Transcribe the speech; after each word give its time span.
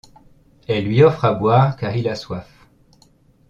Elle 0.67 0.85
lui 0.85 1.03
offre 1.03 1.25
à 1.25 1.33
boire 1.35 1.75
car 1.75 1.95
il 1.95 2.09
a 2.09 2.15
soif. 2.15 2.65